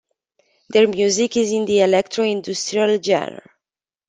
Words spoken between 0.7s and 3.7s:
music is in the electro-industrial genre.